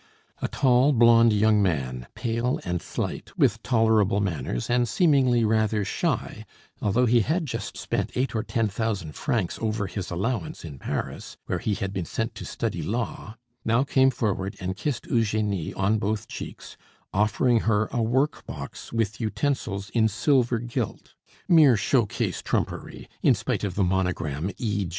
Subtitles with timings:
[0.41, 6.43] A tall, blond young man, pale and slight, with tolerable manners and seemingly rather shy,
[6.81, 11.37] although he had just spent eight or ten thousand francs over his allowance in Paris,
[11.45, 15.99] where he had been sent to study law, now came forward and kissed Eugenie on
[15.99, 16.77] both cheeks,
[17.13, 21.13] offering her a workbox with utensils in silver gilt,
[21.47, 24.87] mere show case trumpery, in spite of the monogram E.